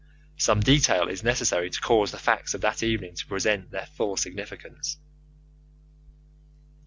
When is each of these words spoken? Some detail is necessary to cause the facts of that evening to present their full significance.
Some 0.37 0.61
detail 0.61 1.09
is 1.09 1.23
necessary 1.23 1.69
to 1.69 1.79
cause 1.79 2.09
the 2.09 2.17
facts 2.17 2.55
of 2.55 2.61
that 2.61 2.81
evening 2.81 3.13
to 3.13 3.27
present 3.27 3.69
their 3.69 3.85
full 3.85 4.17
significance. 4.17 4.97